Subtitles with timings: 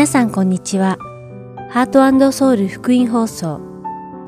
[0.00, 0.96] 皆さんこんにちは。
[1.68, 3.60] ハートソウル福音放送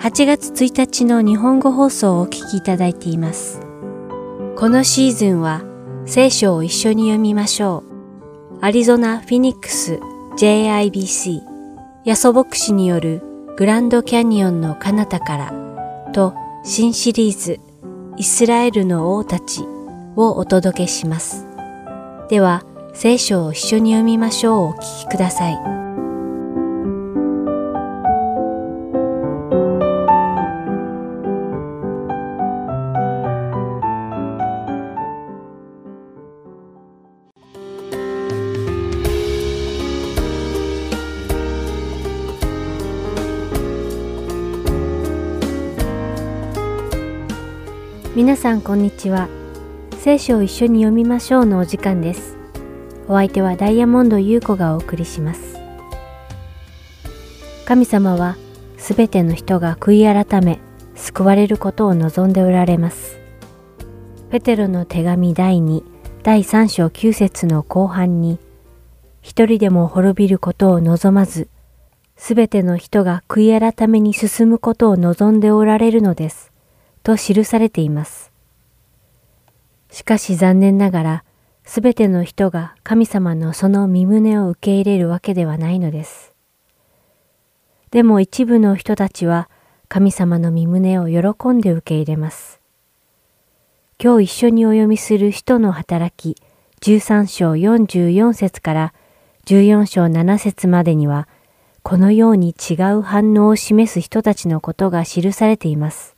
[0.01, 3.63] 8月1日の日本語放送をお聞きいただいています。
[4.55, 5.63] このシーズンは
[6.05, 8.59] 聖書を一緒に読みましょう。
[8.61, 9.99] アリゾナ・フィニックス
[10.37, 11.41] JIBC
[12.05, 13.23] ヤソ牧師による
[13.57, 17.61] グランドキャニオンの彼方からと新シリーズ
[18.19, 19.63] イスラエルの王たち
[20.17, 21.47] をお届けします。
[22.29, 22.63] では、
[22.95, 25.59] 聖書を一緒に読みましょうお聞きください。
[48.15, 49.29] 皆さんこんにちは。
[49.99, 52.42] 聖書を一緒に読みましょうのお時間です。
[53.09, 55.59] お相手はダイヤモンド優子がお送りします。
[57.65, 58.37] 神様は
[58.77, 60.61] すべての人が悔い改め、
[60.95, 63.19] 救われることを望んでおられます。
[64.31, 65.83] ペテロの手紙第2、
[66.23, 68.39] 第3章9節の後半に、
[69.21, 71.49] 一人でも滅びることを望まず、
[72.17, 76.53] すべての人が悔い改めに進むことを望んでおられるのです。
[77.03, 78.33] と記されています。
[79.91, 81.25] しかし残念ながら、
[81.65, 86.33] すべての人が神様のその身旨を受け入れるわけではないのです。
[87.91, 89.49] でも一部の人たちは
[89.89, 92.61] 神様の身旨を喜んで受け入れます。
[94.03, 96.41] 今日一緒にお読みする使徒の働き
[96.81, 98.95] 13章44節から
[99.45, 101.29] 14章7節までには、
[101.83, 106.17] このように違う反応を示す人たちのことが記されています。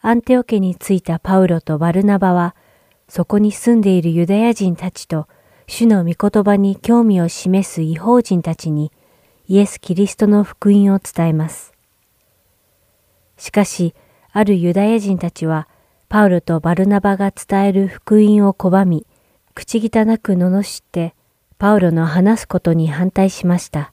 [0.00, 2.54] アンテオ家に着いたパウロとバルナバは、
[3.08, 5.28] そこに住んでいるユダヤ人たちと
[5.66, 8.92] 主の御言葉に興味を示す違法人たちに
[9.46, 11.72] イエス・キリストの福音を伝えます。
[13.36, 13.94] しかし、
[14.32, 15.68] あるユダヤ人たちは、
[16.08, 19.06] パウロとバルナバが伝える福音を拒み、
[19.54, 21.14] 口汚く罵って、
[21.58, 23.92] パウロの話すことに反対しました。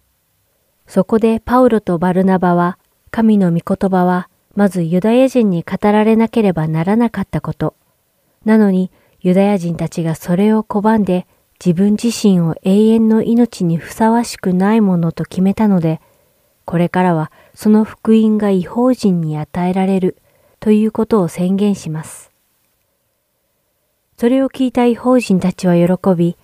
[0.88, 2.78] そこでパウロとバルナバは、
[3.12, 7.76] 神の御言葉はまずユダヤ人に語られなければならなかったこと。
[8.46, 8.90] なのに
[9.22, 11.28] ユダヤ人たちがそれを拒んで
[11.64, 16.02] 自分自身を永遠の命にふさわしくないものと決めたので、
[16.66, 20.18] これからはその福音が違法人に与えられる
[20.60, 22.32] ということを宣言します。
[24.18, 26.38] それを聞いた違法人たちは喜び、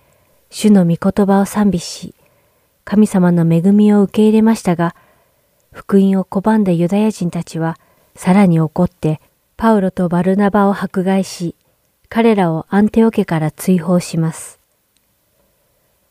[0.50, 2.14] 主の御言葉を賛美し、
[2.84, 4.96] 神様の恵みを受け入れましたが、
[5.72, 7.78] 福音を拒んだユダヤ人たちは、
[8.16, 9.20] さらに怒って、
[9.56, 11.54] パウロとバルナバを迫害し、
[12.10, 14.58] 彼らをアンテオ家から追放します。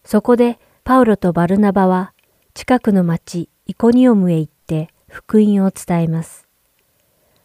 [0.04, 2.14] そこでパウロとバルナバは
[2.54, 6.48] 近くの町イコニオムへ行って福音を伝えます。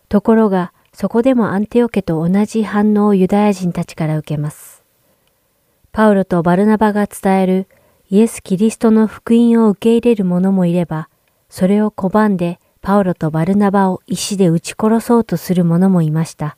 [0.09, 4.83] ところがそこでもアンテオ家と同じ反応をユダヤ人たちから受けます。
[5.91, 7.67] パウロとバルナバが伝える
[8.11, 11.09] イエス・キリストの福音を受け入れる者もいれば、
[11.49, 16.57] それを拒んでパウロとバルナバを石で撃ち殺そうとする者もいました。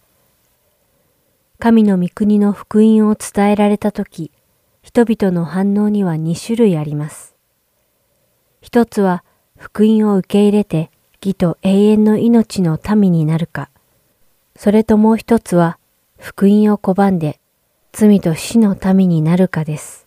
[1.65, 4.31] 神の御国の福音を伝えられたとき、
[4.83, 7.35] 人々の反応には2種類あります。
[8.61, 9.25] 一つは
[9.57, 10.91] 福音を受け入れて
[11.23, 13.71] 義と永遠の命の民になるか、
[14.57, 15.79] それともう一つは
[16.19, 17.41] 福音を拒んで
[17.93, 20.07] 罪と死の民になるかです。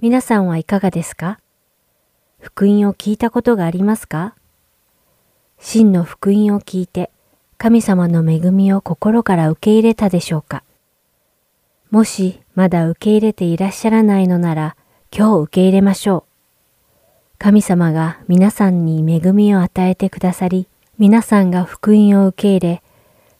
[0.00, 1.38] 皆さんはいかがですか？
[2.40, 4.34] 福音を聞いたことがありますか？
[5.58, 7.10] 真の福音を聞いて
[7.62, 10.64] 神様の恵みを心から受け入れたでしょうか？
[11.92, 14.76] もしまだ受け入れていらっしゃらないのなら
[15.16, 17.38] 今日受け入れましょう。
[17.38, 20.66] 神様が皆さんに恵みを与えてくださり、
[20.98, 22.82] 皆さんが福音を受け入れ、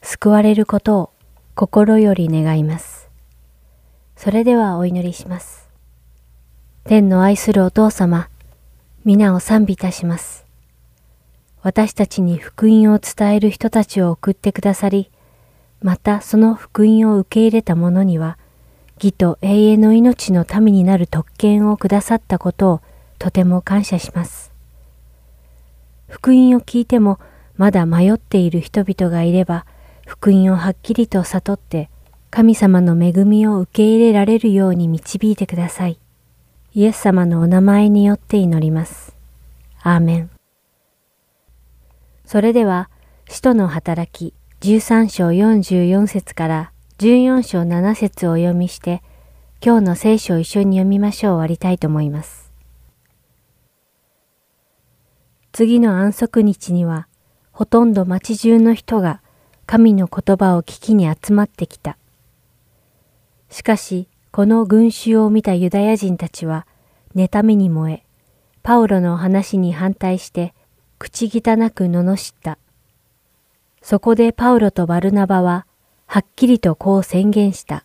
[0.01, 1.09] 救われることを
[1.53, 3.09] 心より願います。
[4.15, 5.67] それではお祈りします。
[6.85, 8.29] 天の愛するお父様、
[9.03, 10.42] 皆を賛美いたします。
[11.63, 15.09] 私たちに福音を伝える人たちを送ってくださり、
[15.81, 18.37] またその福音を受け入れた者には、
[18.97, 22.81] 義と永遠の命の民になる特権をくださったことを
[23.17, 24.51] とても感謝します。
[26.09, 27.17] 福音を聞いても
[27.55, 29.65] まだ迷っている人々がいれば、
[30.05, 31.89] 福音をはっきりと悟って、
[32.29, 35.97] 神様の恵みを受け入れられるように導いてください。
[36.73, 39.15] イエス様のお名前によって祈ります。
[39.81, 40.32] アーメン。
[42.33, 42.89] それでは、
[43.29, 49.03] 使徒の働き13章44節から14章7節をお読みして、
[49.63, 52.51] 今日の聖書を一緒に読みましょう終わりたいと思います。
[55.51, 57.07] 次の安息日には、
[57.51, 59.21] ほとんど町中の人が
[59.67, 61.99] 神の言葉を聞きに集まってきた。
[63.51, 66.65] しかし、この群衆を見たユダヤ人たちは、
[67.15, 68.03] 妬みに燃え、
[68.63, 70.55] パウロの話に反対して、
[71.03, 72.57] 口汚く罵った。
[73.81, 75.67] そこでパウロとバルナバは、
[76.05, 77.83] はっきりとこう宣言した。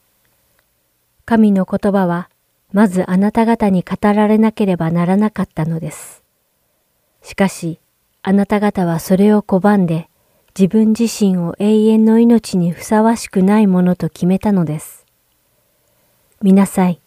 [1.24, 2.30] 神の言葉は、
[2.72, 6.22] まずあなた方に語られなければならなかったのです。
[7.20, 7.80] しかし、
[8.22, 10.08] あなた方はそれを拒んで、
[10.56, 15.04] 自分自身を永遠の命にふさわしくないものと決めたのです。
[16.40, 17.00] 見なさい。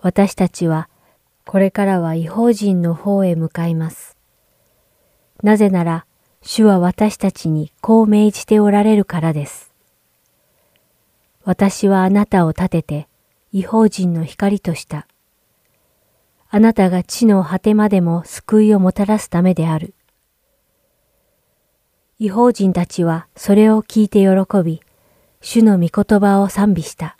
[0.00, 0.88] 私たちは
[1.44, 4.13] これからは違法人の方へ向かいます。
[5.44, 6.06] なぜなら、
[6.40, 9.74] 主は私たちにこう命じておられるからです。
[11.44, 13.08] 私はあなたを立てて
[13.52, 15.06] 違法人の光とした。
[16.48, 19.92] あなたが地の果てまでも救いをもたらすためである。
[22.18, 24.80] 違法人たちはそれを聞いて喜び、
[25.42, 27.18] 主の御言葉を賛美した。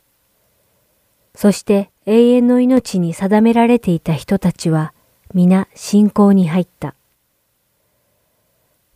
[1.34, 4.94] そして永遠の命に定められていた人たちは
[5.34, 6.94] 皆信仰に入った。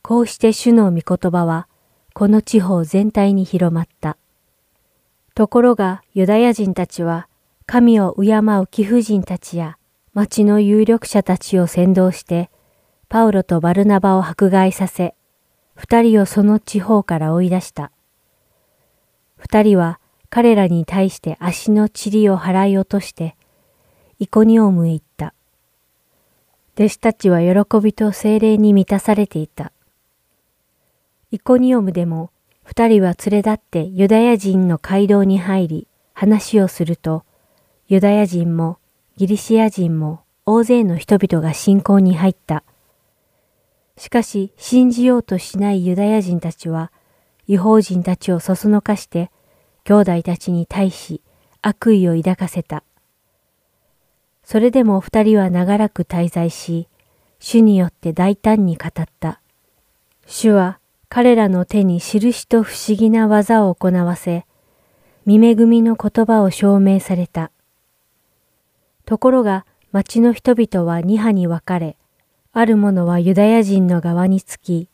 [0.08, 1.69] こうして主の御言葉は
[2.14, 4.16] この地方全体に広まった。
[5.34, 7.28] ところがユダヤ人たちは
[7.66, 9.76] 神を敬う貴婦人たちや
[10.14, 12.50] 町の有力者たちを先導して
[13.10, 15.14] パウロとバルナバを迫害させ、
[15.75, 17.93] 二人をその地方から追い出した。
[19.37, 20.00] 二人は
[20.31, 23.37] 彼らに対して足の塵を払い落として、
[24.19, 25.34] イコニオムへ行った。
[26.76, 29.70] 弟子たちは喜びと精霊に満たされていた。
[31.30, 32.30] イコニオムでも
[32.64, 37.25] 二人は連れ立ってユダヤ人の街道に入り話をすると、
[37.86, 38.78] ユダヤ人も
[39.16, 42.64] ギリシア人も大勢の人々が信仰に入った。
[43.98, 46.92] しかし信じようとしないユダヤ人たちは、
[47.46, 49.30] 違法人たちをそそのかして
[49.84, 51.20] 兄弟たちに対し
[51.60, 52.84] 悪意を抱かせた。
[54.44, 56.88] それでも二人は長らく滞在し、
[57.38, 59.42] 主によって大胆に語った。
[60.26, 60.78] 主は
[61.10, 64.44] 彼らの手に印と不思議な技を行わせ、
[65.25, 67.50] 見恵みの言葉を証明された。
[69.06, 71.96] ところが町の人々は二派に分かれ、
[72.52, 74.90] ある者はユダヤ人の側につき、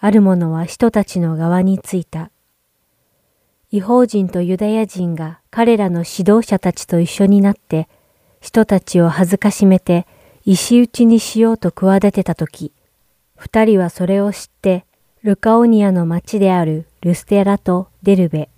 [0.00, 2.30] ある者は人たちの側についた。
[3.70, 7.88] 違法人とユダヤ人が彼らの指導者たちと一緒になって、
[8.40, 10.06] 人たちを恥ずかしめて
[10.46, 12.72] 石打ちにしようと企てたとき、
[13.36, 14.86] 二人はそれを知って、
[15.28, 18.48] ルカオニアの町であるルステラとデルベ、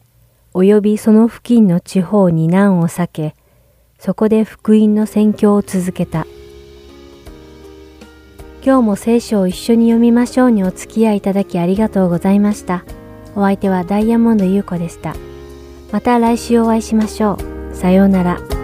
[0.55, 3.35] 及びその付近の地方に難を避け、
[3.99, 6.29] そこで福音の宣教を続けた。
[8.65, 12.85] 今日も聖書を一緒に読みましょうにお付き合いいただきありがとうございました。
[13.35, 15.17] お相手はダイヤモンド優子でした。
[15.91, 17.37] また来週お会いしましょ
[17.73, 17.75] う。
[17.75, 18.60] さようなら。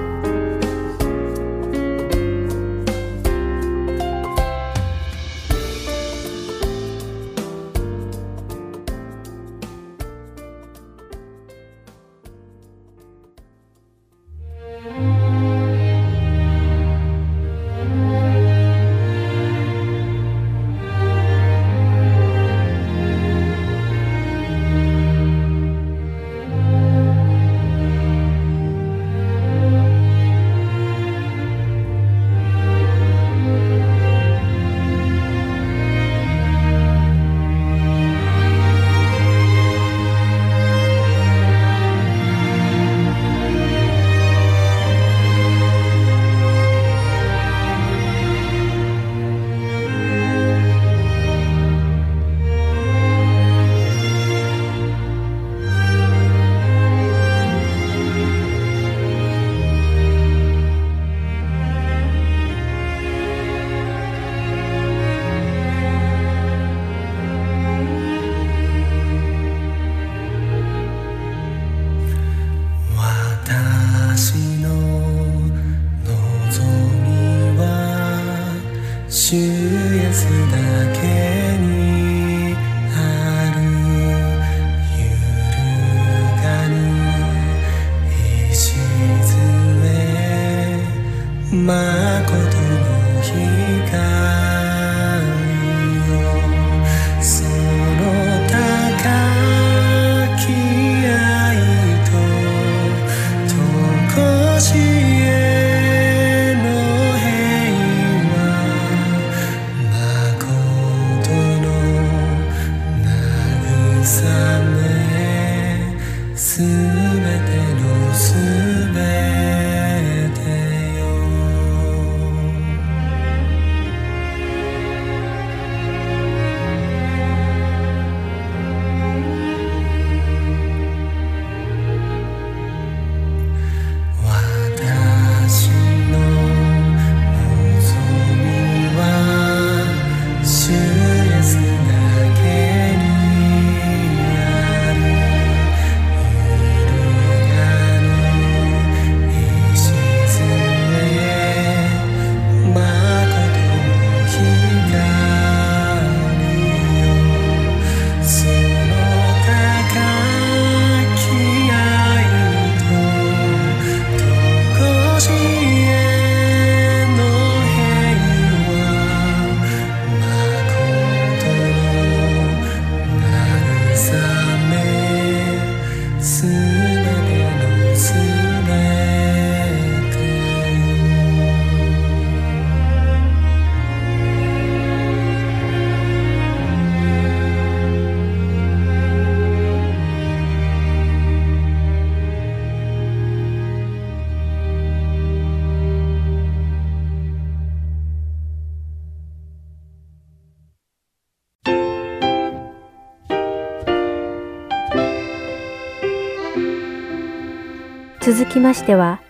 [208.39, 209.23] 続きましては、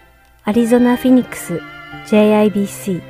[0.43, 1.61] アリゾナ・フィニックス
[2.07, 3.01] JIBC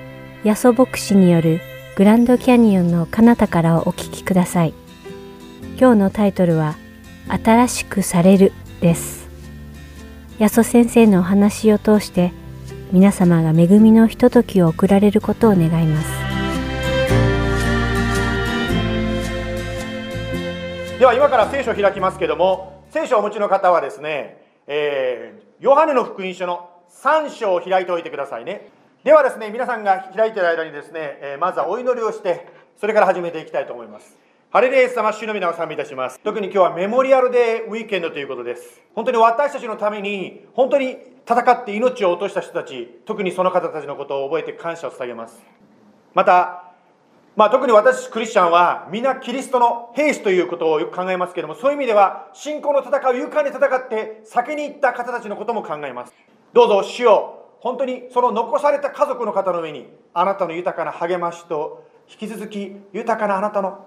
[0.45, 1.63] ヤソ牧師による
[1.97, 4.75] グランドキャニオンの彼方からお聞きください。
[5.81, 6.75] 今日のタイトルは、
[7.43, 9.31] 新しくされるです。
[10.39, 12.35] ヤソ先生のお話を通して、
[12.93, 16.11] 皆様が恵みのひとときを送られることを願います。
[20.99, 28.69] では今から聖書を開きますけども聖書をお持ちの方はですね、えー、ヨハネの福音書の3章を開いておいてくださいね。
[29.05, 32.47] ではですね皆さんが開いている間にですね、えー、まずはお祈りをして
[32.77, 34.17] それから始めていきたいと思います。
[34.51, 36.19] ハレレイ様主の皆を賛美いたします。
[36.21, 38.81] 特に今日はメモリアルデーウィーケンドということです。
[38.95, 40.97] 本当に私たちのために本当に
[41.29, 45.45] 戦って命を落とした人たち特にその方たちのことを覚えて感謝を捧げます。
[46.15, 46.66] また
[47.37, 56.15] まあ、特に私クリスチャンは皆キリストの兵士ということをよく考えますけれどもそういう意味では信仰の戦う勇敢に戦って先に行った方たちのことも考えます。
[56.55, 63.87] どうぞ主よ本当にその残された家族の方の上にあなたの豊かな励ましと引き続き豊かなあなたの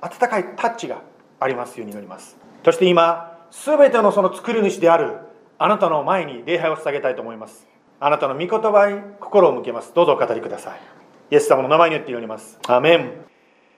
[0.00, 1.02] 温かいタッチが
[1.40, 2.36] ありますように祈ります。
[2.64, 5.16] そして今全てのその作り主である
[5.58, 7.66] あなたの前に礼拝を捧げたいと思います。
[7.98, 9.92] あなたの御言葉に心を向けます。
[9.92, 10.95] どうぞお語りください。
[11.28, 12.56] イエス様の名前によって祈ります。
[12.68, 13.10] アメン。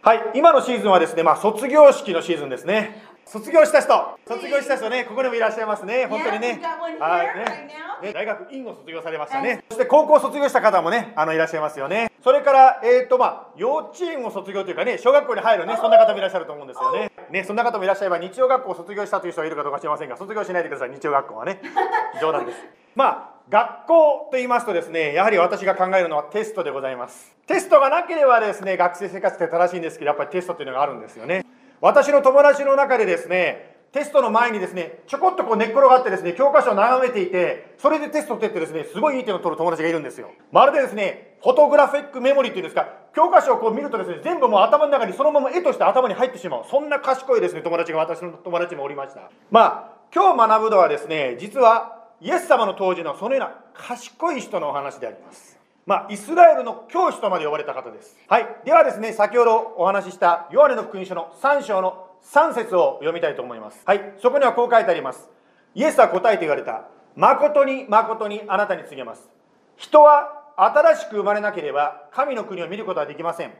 [0.03, 3.03] はい、今のシーズンはですね、まあ、卒業式のシーズンですね。
[3.25, 6.61] 卒業した人、卒業した人ね、ここにもいらっしゃいますね、本当にね。
[7.01, 7.69] はいね
[8.03, 9.65] ね大学院を卒業されましたね。
[9.71, 12.11] そして高校卒業した方もね、あのいらっしゃいますよね。
[12.23, 17.11] それから、えっ、ー、と、まあ、幼稚園を卒業というかね、小学校に入るね、そんな方もいらっしゃると思うんですよね。
[17.31, 21.61] ね、そんな方もいらっしゃれば、日曜学校を卒業したという人がいるかどうか知りませんが、卒業しないでください、日曜学校はね。
[22.21, 22.59] 冗談です。
[22.95, 27.35] まあ、学校と言いますとですね、やはり私が考えるのはテストでございます。
[27.47, 31.47] テストがなければですね、学生生活って正しいんですけど、やっぱりテストっていうのがあるんですよね。
[31.81, 40.29] 私の友達の中でですね、テストの前にですね、ちょこっとこう寝っ転がってですね、教科書を眺めていて、それでテストってってですね、すごいいい点を取る友達がいるんですよ。
[40.53, 46.65] まるでですね、フォトグラフィックメモリーっていうんですか、教科書をこう見るとですね、全部もう頭の中にそのまま絵として頭に入ってしまう。
[46.71, 49.31] そんな賢いですね、友達が私の友達もおりました。
[49.51, 55.59] まあ、今日学ぶのはですね、実はイエス様の当時のそのような賢い人のお話であります。
[55.87, 58.17] まあ、イスラエルの教師とまで呼ばれた方です。
[58.29, 58.47] はい。
[58.65, 63.81] ではですね、先ほどお話ししたヨハネの福音書の3章の3節を読みたいと思います。
[63.87, 64.15] はい。
[64.21, 65.31] そこにはこう書いてあります。
[65.75, 66.89] イエスは答えて言われた。
[67.17, 69.31] 誠に誠にあなたに告げます。
[69.77, 73.55] 人は新しく生まれなければ神の国を見ることはできません。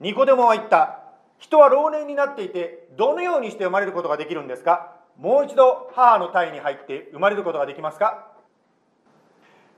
[0.00, 1.00] ニコデモは言った。
[1.38, 4.92] 人は老年になっていて、どのようにして生まれることができるんですか？
[5.18, 8.28] もう一度母の体に入って生まれることができますか？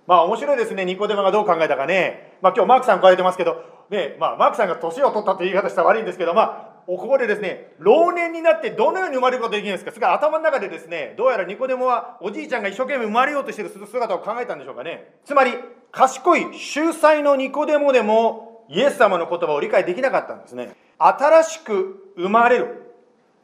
[0.06, 2.36] まあ面白いですね、ニコデマがどう考えたかね。
[2.42, 9.90] まあ今日マークさん来られてますけど、ね、まあマークさんが年を取ったという言い方したら悪いんですけど、まあ、ここでですね、老年になってどのように生まれることができるんですか？
[9.90, 15.14] それから頭の中でですね、どうやらニコデモはおじいちゃんが一生懸命生まれようとしている姿を考えたんでしょうかね。
[15.24, 15.52] つまり、
[15.90, 20.74] 賢い秀才のニコデモでもイエス様の言葉を理解できなかったんですね。
[20.98, 22.92] 新しく生まれる。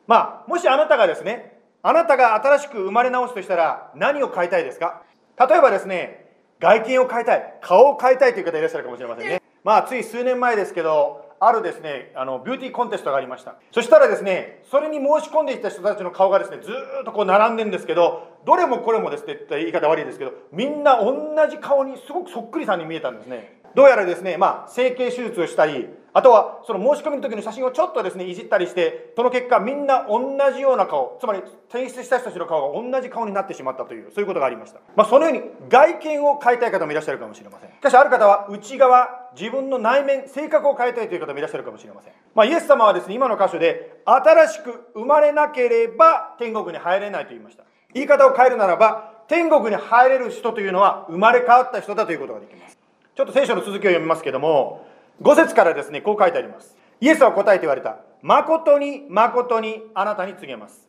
[0.07, 5.03] まあ、もしあなたがですね、あなたが新しく生まれ直すとしたら何を変えたいですか？
[5.39, 6.27] 例えばですね
[6.61, 9.41] 外見を変えたい顔を変えたいという方いらっしゃるかもしれませんね。
[9.65, 13.55] まあつい数年前ですけどあるですねあのビューティーコンテストがありました。
[13.73, 23.61] そしたらですねそれに申し込んでいた人たちの顔がですねずっとこう並んでるんですけどどれもこれもですね言い方悪いですけどみんな同じ顔にすごくそっくりさんに見えたんですね。
[23.75, 37.71] どうやらですね、まあ、整形手術をしたりあとはその申し込みの時の写真をちょっとですねいじったりしてその結果みんな同じような顔つまり提出した人たちの顔が同じ顔になってしまったというそういうことがありました、まあ、そのように外見を変えたい方もいらっしゃるかもしれません。
[37.71, 47.65] しかしある方は内側自分の内面性格を変えたいという方もいらっしゃるかもしれません、まあ、イエス様はですね今の箇所で新しく生まれなければ天国に入れないと言いました。
[47.93, 52.79] 言い方を変えるならば天国に入れる人というのは生まれ変わった人だということができます。
[53.17, 54.87] ちょっと聖書の続きを読みますけども
[55.23, 56.77] 5節からですねこう書いてあります。
[57.01, 57.99] イエスは答えて言われた。
[58.23, 60.89] 誠に誠にあなたに告げます。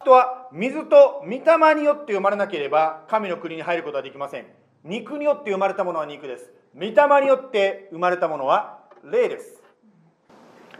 [0.00, 4.46] 人は水と御霊によって生まれなければ神の国に入ることはできません。
[4.84, 6.50] 肉によって生まれたものは肉です。
[6.74, 6.92] 御霊
[7.22, 9.60] によって生まれたものは霊です。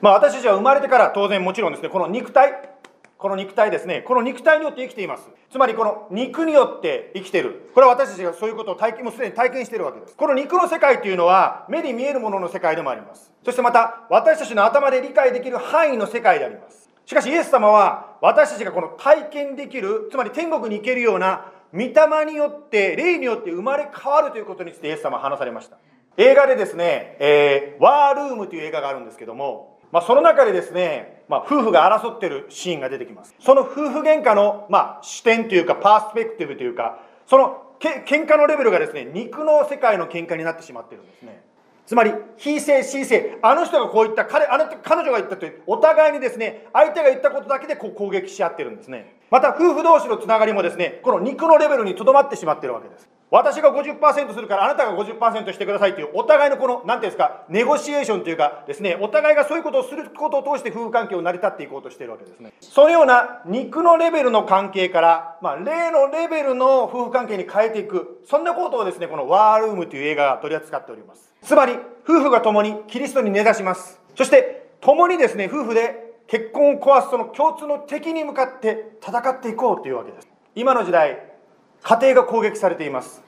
[0.00, 2.70] まあ私たちは生まれてから当然もちろんですねこの肉体
[3.18, 4.02] この肉体ですね。
[4.02, 5.28] この肉体によって生きています。
[5.50, 7.70] つまりこの肉によって生きてる。
[7.74, 10.16] これは私たちがそういうことを体験もすでに体験しているわけです。
[10.16, 13.32] この肉の世界というのは目に見えるものの世界でもあります。
[13.42, 16.90] そしてまた私たちの頭で理解できる範囲の世界であります。
[17.06, 25.78] しかしイエス様は私たちがこの体験できるつまり天国に行けるような御霊によって霊によって生まれ変わるということについてイエス様は話されました。
[26.18, 33.34] 映画でですね、えー、ワールームという映画があるんですけどもまあ、その中でですね、まあ、夫婦が争ってるシーンが出てきます。
[33.40, 41.42] その夫婦喧嘩の、まあ、視点というか、パースペクティブというか、そのけ喧嘩のレベルがですね、肉の世界の喧嘩になってしまってるんですね。
[41.86, 49.14] つまり、非性、シ性、あの人がこう言った、彼あの彼女が言ったという、お互いにですね、相手が言ったことだけでこう攻撃し合ってるんですね。
[49.30, 53.08] また、夫婦同士のつながりもですね、この肉のレベルにとどまってしまってるわけです。
[53.28, 62.52] 私が50%するからあなたが50%してくださいというお互いのこの何ていうんですかネゴシエーションというかですねお互いがそういうことをすることを通して夫婦関係を成り立っていこうとしているわけですね。
[62.60, 71.34] そのような肉のレベルの関係から、まあ、霊のレベルの夫婦関係に変えていくそんなことをですねこの「ワールーム」という映画が取り扱っております。
[71.42, 71.72] つまり
[72.04, 74.00] 夫婦が共にキリストに根ざします。
[74.14, 80.28] そして共にですね夫婦で結婚を壊すその共通の敵に向かって戦っていこうというわけです。
[80.54, 81.35] 今の時代
[81.82, 83.22] 家庭が攻撃されています。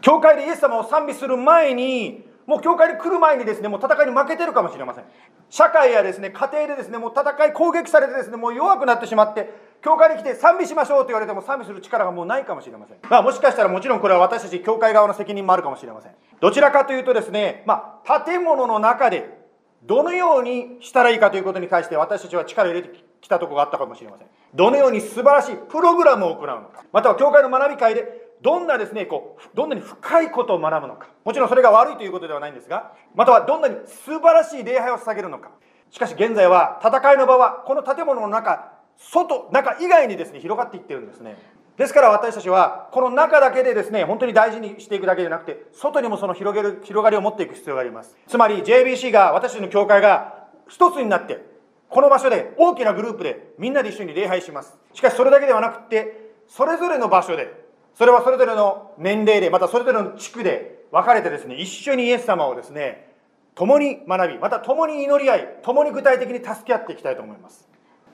[0.00, 5.04] 教会でイエス様を賛美する前にもう教会に来る前にですねもう戦いに負けてるかもしれません。
[5.50, 16.12] 社会やですね家庭でですねもう戦い攻撃されてですねもう弱くなってしまって教会に来て賛美しましょうと言われても賛美する力がもうないかもしれません、まあ、もしかしたらもちろんこれは私たち教会側の責任もあるかもしれません。
[16.40, 19.36] どちらかというとですね、まあ、建物の中で
[19.84, 24.28] どのようにしたらいいかということに対して私たちは力を入れてきたとこがあったかもしれません。
[24.54, 26.84] どのように素晴らしいプログラムを行うのか。
[26.92, 28.04] または教会の学び会で
[28.40, 31.08] どんなですねこうどんなに深いことを学ぶのか。
[31.24, 35.50] もちろんそれが悪いということではないんですがまたはどんなに素晴らしい礼拝を捧げるのか。
[35.90, 41.36] しかし現在は戦いの場はこの建物の中外中以外にですね広がっていってるんですね。
[41.76, 48.16] ですから私たちはこの中だけでですね本当に大事にしていくだけでなくて外にもその広げる広がりを持っていく必要があります。
[48.28, 51.55] つまり JBC が私たちの教会が一つになって
[51.88, 54.76] この場所で大きなグループでみんなで一緒に礼拝します。
[54.92, 63.14] しかしそれだけではなくてそれぞれの場所でそれはそれぞれの年齢でまたそれぞれの地区で分かれてですね一緒にイエス様をですね
[63.54, 67.68] 共に学びまた共に祈り合い共に具体的に助け合っていきたいと思います、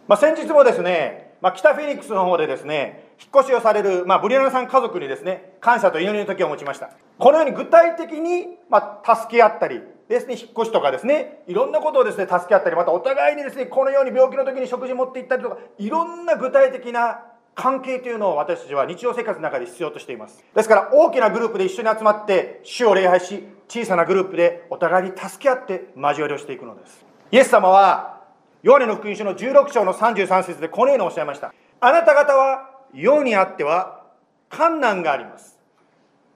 [0.06, 6.90] まあ、先日もですね、まあ、北フェニックスの方でですね引っ越しをされる、まあ、ブリアナさん家族にですね感謝と祈りの時を持ちました。
[7.18, 9.80] このように具体的に、まあ、助け合ったり
[10.12, 17.22] ですね、引っ越しとかですね、いろんなことをですね、助け合ったり、またお互いにですね、このように病気の時に食事持って行ったりとか、いろんな具体的な
[17.54, 20.42] 関係というのを私たちは日常生活の中で必要としています。
[20.54, 27.04] ですから大きなグループで一緒に集まって主を礼拝し小さなグループでお互いに助け合って交わりをしていくのです。
[27.30, 28.22] イエス様は
[28.62, 31.52] ヨハネの福音書の16章の33節でこのようにおっしゃいました。
[31.80, 34.04] あなた方は世にあっては
[34.50, 35.51] 困難があります。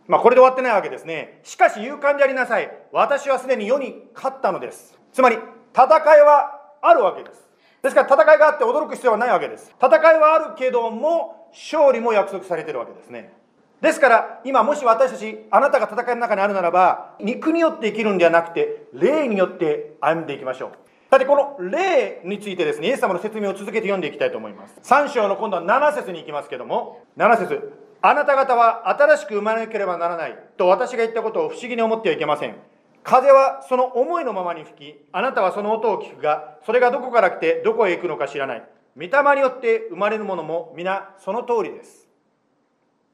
[0.08, 1.40] まあこれで終わってないわけですね。
[1.42, 2.70] しかし勇敢でありなさい。
[2.92, 4.98] 私はすでに世に勝ったのです。
[5.12, 5.38] つまり
[5.74, 7.46] 戦いはあるわけです。
[7.82, 9.74] ですから戦いがあって驚く必要はないわけです。
[9.80, 13.32] 戦いはあるけども勝利も約束されてるわけですね。
[13.80, 20.70] ですから今もし私たちあなたが戦いの中にあるならば肉によって生きるんではなくて霊によって歩んでいきましょう。
[21.10, 24.80] さてこの霊についてですねイエス様の説明を続けて読んでいきたいと思います。
[24.82, 27.02] 3章の今度は7節に行きますけども。
[27.16, 27.85] 7節。
[28.02, 32.56] あなた方は新しく生まれなければならないと私が言ったことを不思議に思ってはいけません
[33.02, 38.68] 風はその思いのままに吹き、あなたはその音を聞くが、それがどこから来てどこへ行くのか知らない。
[38.96, 42.08] 御霊によって生まれるものも皆その通りです。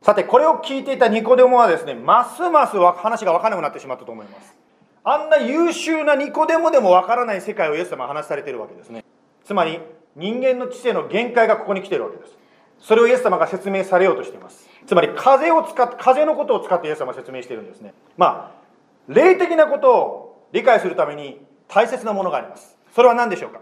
[0.01, 4.63] さて、これを聞いていたニコデモはですね、ますます話が分からなくなってしまったと思います。
[5.05, 9.05] あんな優秀なニコデモでもわからない世界をイエス様は話されているわけですね
[9.45, 9.81] つまり
[10.15, 12.39] 人間の知性の限界がここに来ているわけです
[12.79, 17.95] それをイエス様が説明されようとしていますつまり風を使って風のことを使ってイエス様は説明しているんですね。
[18.17, 18.63] まあ
[19.09, 22.77] 霊的なことを理解するために大切なものがあります。
[22.95, 23.61] それは何でしょうか？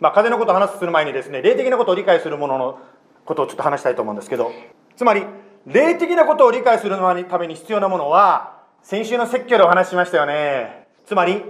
[0.00, 2.78] まあ風のことを話する前にですね霊的なことを理解するものの
[3.24, 4.50] ことをちょっと話したいと思うんですけど
[4.96, 5.24] つまり
[5.66, 10.86] 霊的なことを理解するために必要なものは先週の説教でお話ししましたよね。
[11.04, 11.42] つまり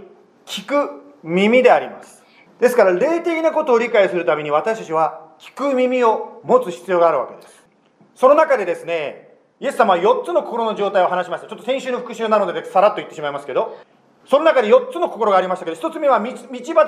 [0.46, 2.24] 聞く耳であります。
[2.58, 7.59] ですから霊的なことを理解するために私たちは聞く耳を持つ必要があるわけです。
[8.20, 9.30] その中でですね
[9.60, 13.78] イエス様は4つの心の状態を話しましたちょっと先週の復習なのでさらっと言ってしまいますけど
[14.26, 16.46] その中で4つの心がありましたけど、1つ目は道端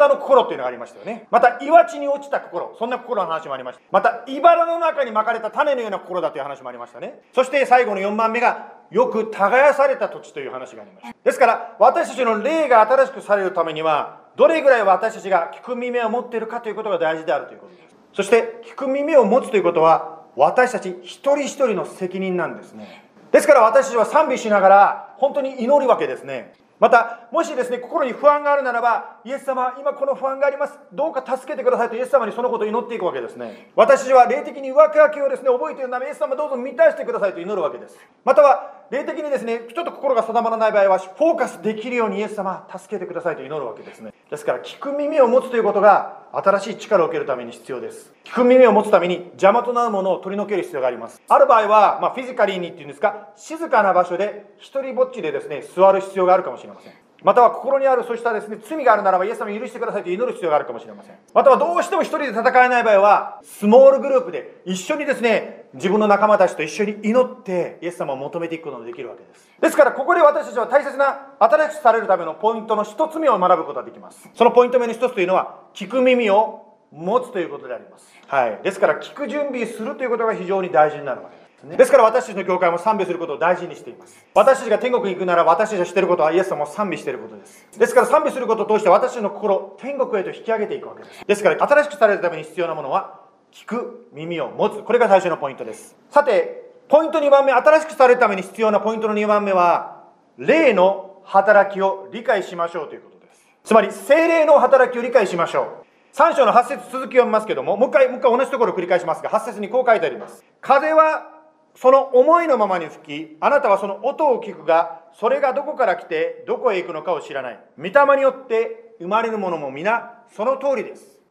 [0.09, 1.27] の心っていうのがありましたよね。
[1.31, 2.77] また、岩地に落ちた心。
[2.79, 3.83] そんな心の話もありました。
[3.91, 7.21] また、茨の中に巻かれた種のような心だという話もありましたね。
[7.35, 11.17] そして最後の4番目が、よく耕された土地という話がありました。
[11.25, 17.97] ですから、私たちの霊が新しくされるためには、どれぐらい私たちが聞く耳を持っているかということが大事であるということです。
[18.13, 23.05] そして、聞く耳を持つということは、私たち一人一人の責任なんですね。
[23.31, 26.55] ですから私たちは賛美しながら本当に祈るわけですね。
[26.83, 30.77] また、もしですね、心に不安があるならば、イエス様、今この不安があります。
[30.93, 33.71] どうか助けてくださいとイエス様にそのことを祈っていくわけですね。
[33.77, 37.97] 私は霊的に上書きをですね、覚えているなら、イエス様どうぞ満たしてくださいと祈るわけです。
[38.25, 44.13] または、霊的にですね、ちょっと心が定まらない場合は、フォーカスできるようにイエス様、助けてくださいと祈るわけですね。
[44.31, 48.13] ですから、聞く耳を持つということが、新しい力を受けるために必要です。
[48.25, 51.23] 聞く耳を持つために邪魔となるものを取り除ける必要があります。
[51.27, 56.93] ある場合は、まあ、フィジカリーにっていうんですか、静かな場所で、一人ぼっちでですね、座る必要があるかもしれません。
[57.25, 69.49] または心にあるそうしたですね罪があるならばイエス様許してくださいと祈る必要があるかもしれませんまたはどうしても一人で戦えない場合はスモールグループで一緒にですね自分の仲間たちと一緒に祈ってイエス様を求めていくことができるわけです。
[69.61, 74.29] ですからここで私たちは大切な新しくされるためのポイントの一つ目を学ぶことができます。
[74.35, 78.07] そのポイント目の一つというのは聞く耳を持つということであります。
[78.27, 78.61] はい。
[78.63, 81.43] ですから聞く準備するということが非常に大事になるわけです
[81.79, 84.27] ですから私たちの教会も賛美することを大事にしています。
[84.35, 87.79] 私たちが天国に行くなら私たちがしていることはイエス様を賛美していることです。
[87.79, 91.25] ですから賛美することを通して私の心天国へと引き上げていくわけです。
[91.25, 93.22] ですから新しくされるために必要なものは
[93.53, 94.83] 聞く耳を持つ。
[94.83, 95.95] これが最初のポイントです。
[96.11, 100.05] さてポイント2番目新しくされるために必要なポイントの2番目は
[100.39, 103.47] 霊の働きを理解しましょうということです。
[103.65, 106.17] つまり精霊の働きを理解しましょう。
[106.17, 110.45] 3章の8節続きを読みますけどももう一回もう一回同じところを繰り返しますが8節にこう書いてあります。
[110.61, 111.33] 風は
[111.75, 117.61] その思いのままに吹き、あなたはその音を聞くが、それがどこから来てどこへ行くのかを知らない。
[117.79, 121.22] 御霊によって生まれるものも皆その通りです。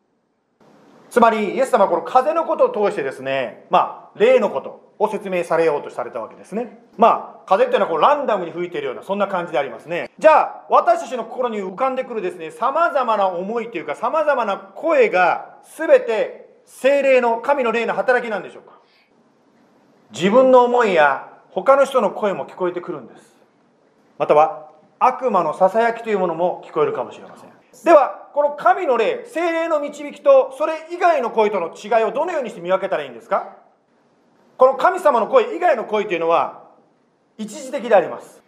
[1.12, 6.80] つまり、イエス様はこの風のことを通してですね、まあ、霊のことを説明されようとされたわけですね。
[6.98, 10.10] まあ、風っていうのはこうランダムに吹いているような、そんな感じでありますね。
[10.18, 18.80] じゃあ、私たちの心に浮かんでくるですね、様々な思いというか、様々な声が、全て精霊の、神の霊の働きなんでしょうか
[20.12, 23.36] 自分の思いや他の人の声も聞こえてくるんです
[24.18, 24.70] または
[25.00, 27.51] 悪魔のささやきというものも聞こえるかもしれません
[27.84, 33.58] ではこの神の霊精霊の導きとそれ以外の声との違いをどのようにして見分けたらいいんですか？
[34.58, 36.70] この神様の声以外の声というのは
[37.38, 38.42] 一時的であります。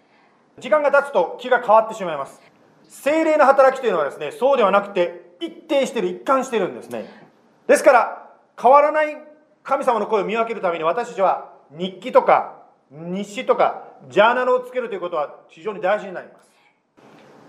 [0.60, 2.42] 時間が経つと気が変わってしまいます。
[2.88, 7.10] 精霊の働きというのはですねそうではなくて一定してる一貫してるんですね。
[7.66, 8.30] ですから
[8.62, 9.18] 変わらない
[9.64, 16.52] 神様の声を見分けるために私たちは日記とか日誌とかジャーナルをつけるということは非常に大事になります。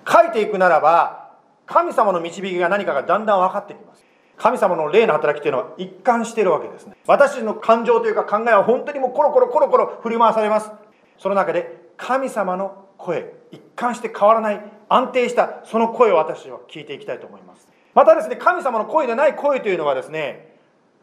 [0.06, 1.23] 書いていくならば
[1.66, 4.04] 神様の導きが何かがだんだん分かってきます。
[4.36, 6.96] 神様の霊の働きというのは一貫しているわけですね。
[7.06, 10.70] 私の感情というか考えは本当にもうコロコロコロコロ振り回されます。
[11.18, 17.68] その中で神様の声一貫して変わらない安定したその声を私は聞いていきたいと思います。
[17.94, 20.54] またですね神様の声でない声というのはですね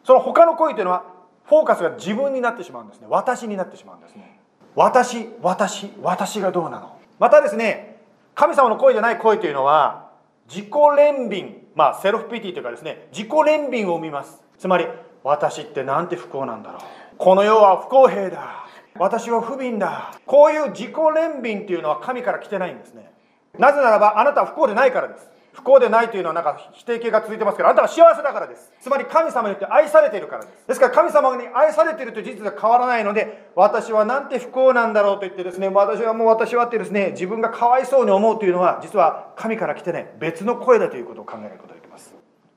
[0.04, 1.06] その他の声というのは
[1.46, 3.08] フォーカスが自分になってしまうんですね。
[3.10, 4.40] 私になってしまうんですね。
[4.76, 6.98] 私私私がどうなの。
[7.18, 8.02] またですね
[8.36, 10.11] 神様の声でない声というのは
[10.48, 11.62] 自己憐憫。
[11.76, 14.42] まあセルフピティというかですね自己憐憫を生みます。
[14.58, 14.88] つまり
[15.24, 16.82] 私ってなんて不幸なんだろう。
[17.18, 18.66] この世は不公平だ。
[18.98, 20.20] 私は不憫だ。
[20.26, 23.12] こういう自己憐憫っていうのは神から来てないんですね。
[23.58, 25.30] なぜならばあなたは不幸でないからです。
[25.54, 28.72] 不幸でないというのはなんか否定形が続いてますけどあなたは幸せだからです。
[28.80, 30.68] つまり神様によって愛されているからです。
[30.68, 42.16] ですから神様に愛されているという事実が変わらないので私はなんて不幸なんだろうと言ってですね私はもう私はってですね自分がかわいそうに思うというのは実は神から来てね別の声だということを考えることができます。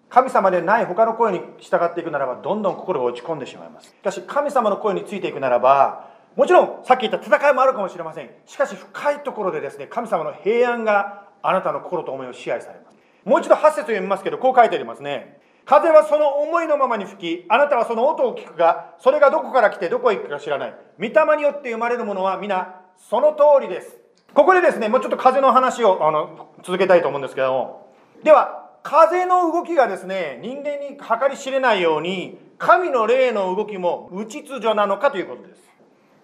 [0.08, 3.88] 神様でない他の声に従っていくならばどんどん心が落ち込んでしまいます。
[3.88, 8.30] しかし神様の声についていくならばもちろんさっき言った戦いもあるかもしれません。
[8.46, 12.83] しかし深いところでですね神様の平安があなたの心と思いを支配されます。
[13.24, 15.40] もう一度8節を読みますけどこう書いてありますね。
[15.64, 20.74] 風はその思いのままに吹きあなたはその音を聞くがそれがどこから来てどこへ行くか知らない。
[20.98, 23.96] 御霊によって生まれるものは皆その通りです。
[24.34, 27.94] ここでですねもうちょっと風の話をあの続けたいと思うんですけども。
[28.22, 35.62] では風の動きがですね人間に計り知れないように神の霊の動きも無秩序なのかということです。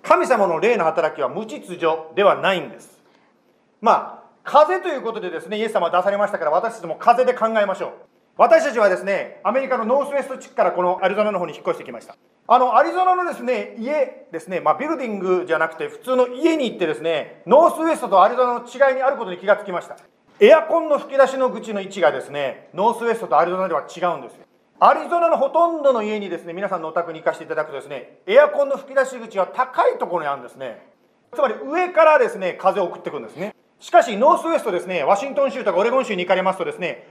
[0.03, 3.01] 神様の霊の働きは無秩序ではないんです。
[3.81, 7.93] まあ風ということでですねイエス様は出されましたから私たちも風で考えましょう。
[8.37, 12.17] 私たちはですねアメリカのノースウェスト地区からこのアリゾナの方に引っ越してきました。
[12.47, 19.97] あのアリゾナのですね家ですね、まあ、ビルディングじゃなくて普通の家に行ってですねノースウエストとアリゾナの違いにあることに気がつきました。
[20.41, 24.47] エアコンの吹き出しの口の位置がですねノースウエストとアリゾナでは違うんですよ。
[24.79, 30.89] アリゾナのほとんどの家にですね皆さんのお宅に行かせていただくとですねエアコンの吹き出し口は高いところにあるんですね。
[31.35, 33.55] つまり上からですね風を送ってくるんですね。
[33.81, 37.09] しかしノースウエストですねワシントン州とかオレゴン州に行かれますとですね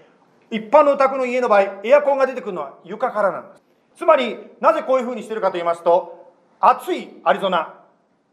[0.51, 3.63] 一般のお宅の家の場合エアコンが出てくるのは床からなんです。
[3.97, 7.75] つまりなぜこういうふうにしてるかと言いますと暑いアリゾナ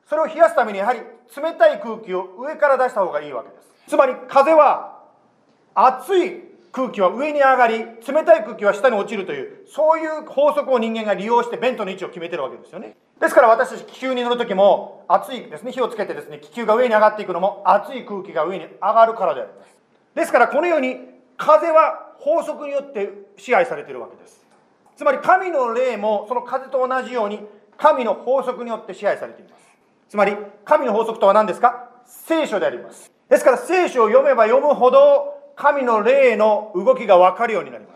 [0.09, 3.91] それを冷やすためにやはり冷たい空気を上から出した方がいいわけです。
[3.91, 5.03] つまり風は
[5.75, 12.97] 暑い空気は上に上がり冷たい空気は下に落ちるというそういう法則を人間が利用してベントの位置を決めてるわけですよね。
[13.21, 15.73] ですから私たち気球に乗る時も暑いですね。
[15.73, 19.75] 火をつけてですね気球が上に上がっていくのも暑い空気が上に上がるからであります。
[20.15, 20.97] ですからこのように
[21.37, 24.45] 風は法則によって支配されているわけです。
[24.97, 27.41] つまり神の霊もその風と同じように
[27.79, 29.63] 神の法則によって支配されています。
[30.09, 31.91] つまり神の法則とは何ですか？
[32.07, 33.11] 聖書であります。
[33.29, 37.96] ですから聖書を読めば読むほど神の霊の動きが分かるようになりま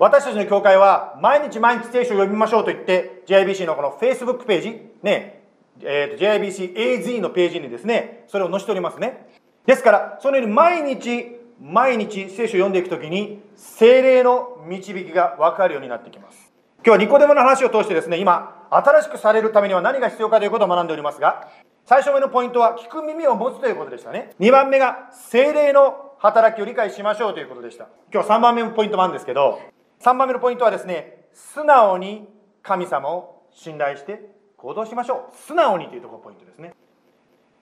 [0.00, 5.44] 私たちの教会は毎日毎日聖書を読みましょうと言って JIBC のこの Facebook ページね
[5.82, 9.28] えー、と JIBCAZ のページにですねそれを載せておりますね。
[9.66, 16.50] ですからそのように毎日毎日聖書を読んでいくときに精霊の導きが分かるようになってきます。
[16.78, 21.50] 今日はニコデモの話を通してですね今新しくされるためには何が必要かということを学んでおりますが
[21.84, 24.32] 最初目のポイントは聞く耳を持つということでしたね。
[24.40, 27.88] 2番目が精霊の働きを理解しましょうということでした。
[28.10, 29.60] 今日3番目のポイントもあるんですけど
[30.00, 32.26] 3番目のポイントはですね素直に
[32.62, 35.36] 神様を信頼して行動しましょう。
[35.36, 36.74] 素直にというところがポイントですね。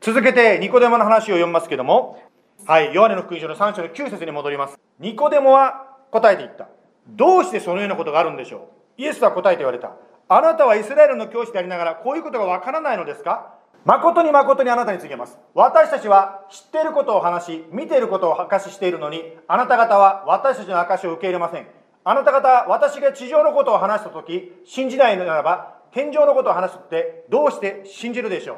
[0.00, 2.22] 続けてニコデモの話を読みますけども。
[2.66, 4.78] はいヨハネの福音書の3章の9節に戻ります。
[4.98, 6.68] ニコデモは答えていった。
[7.08, 9.02] どうしてそのようなことがあるんでしょう。
[9.02, 9.92] イエスは答えて言われた。
[10.28, 13.54] あなたはイスラエルの教師でありながらこういうことがわからないのですか。
[13.84, 15.38] 誠に誠にあなたに告げます。
[15.54, 21.66] 私たちは知っていることを話し見ていることを証ししているのにあなた方は私たちの証しを受け入れません。
[22.10, 28.54] あなた方私が地上のことを話した時信じないならば天上のことを話すってどうして信じるでしょ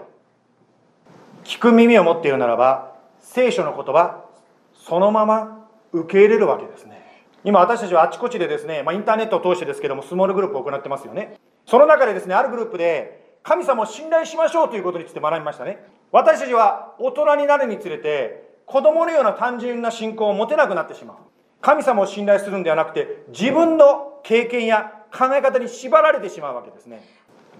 [1.42, 1.44] う？
[1.44, 4.24] 聞く耳を持っているならば聖書の言葉
[4.72, 7.02] そのまま受け入れるわけですね。
[7.42, 11.36] 今私たちはあちこちでですね、まあ、インターネットを通してですけどもスモールグループを行ってますよね。
[11.66, 15.84] その中でですねあるグループで神様を信頼しましょうということについて学びましたね。
[16.12, 21.16] 私たちは大人になるにつれて子供のような単純な信仰を持てなくなってしまう。
[21.60, 27.02] 神様を信頼するんではなくて自分の経験や考え方に縛られてしまうわけですね。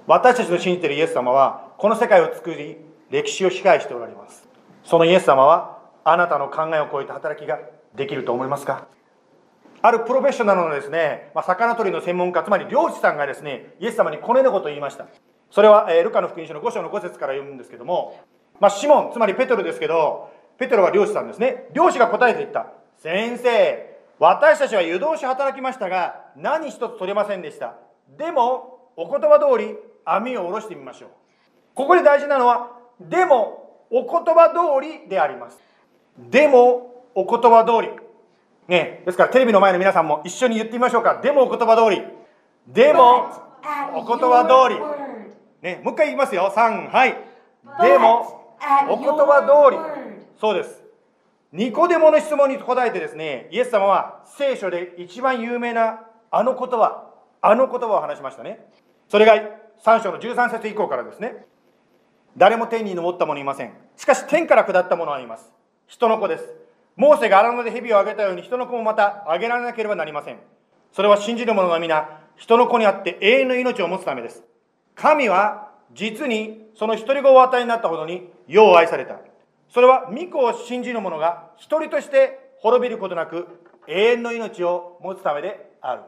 [0.07, 2.77] 私たちの信じているイエス様はこの世界を作り
[3.11, 4.49] 歴史を支配しておられます。
[4.85, 7.59] そのイエス様はあなたの考えを超えた働きが
[7.95, 8.87] できると思いますか？
[9.83, 15.07] あるプロフェッショナルのですね、まあ、魚取りの専門家つまり漁師さんがですねイエス様にこのようなことを言いました。
[15.51, 18.21] それは、えー、ルカの福音書の5章の5節から読むんですけども、
[18.61, 21.67] まあ、シモンつまりペトロですけどペトロは漁師さんですね。
[21.73, 22.67] 漁師が答えて言った。
[22.99, 23.90] 先生
[24.21, 27.77] 私たちは湯通し働きましたが何一つ取れませんでした。
[28.19, 31.11] でもお言葉通り網を下ろしてみましょう。
[31.75, 35.59] ここで大事なのはでもお言葉通りであります。
[36.19, 37.89] でもお言葉通り。
[38.69, 41.21] ねですからテレビの前の皆さんも一緒に言ってみましょうか。
[41.23, 42.03] でもお言葉通り。
[42.69, 43.27] でも
[43.95, 44.81] お言葉通り。
[45.63, 46.53] ねもう一回言いますよ。
[46.55, 47.17] 3はい。
[47.81, 48.55] でも
[48.91, 49.79] お言葉通り。
[50.39, 50.80] そうです
[51.53, 57.11] ニコデモの質問に答えてですねイエス様は聖書で一番有名なあの言葉
[57.43, 58.67] あの言葉を話しましたね。
[59.09, 59.35] それが
[59.85, 61.47] 3章の13節以降からですね。
[62.37, 63.73] 誰も天に昇った者いません。
[63.97, 65.51] しかし天から下った者はいます。
[65.87, 66.45] 人の子です。
[66.97, 70.39] モーセが荒野で蛇をあげたように人の子もまたあげられなければなりません。
[70.93, 74.45] それは信じる者が皆人の子にあって永遠の命を持つためです。
[74.95, 79.19] 神は実にその独り子を与えになったほどに世を愛された。
[79.73, 83.47] それは御子を信じる者が一人として滅びることなく
[83.87, 86.03] 永遠の命を持つためである。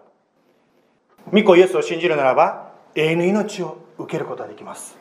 [1.33, 4.99] 御子イエスを信じるならば永遠の命を受けることができます。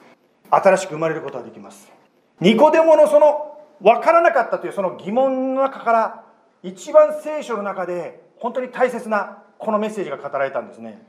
[0.52, 1.92] 新しく生まれることができます。
[2.40, 6.24] ニコデモのその分からなかったというその疑問の中から
[6.62, 11.02] 一番聖書の中で本当に大切なこのメッセージが語られたんですね。